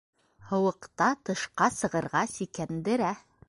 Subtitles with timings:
[0.53, 3.17] Һыуыҡта тышҡа сығырга сикәндерә.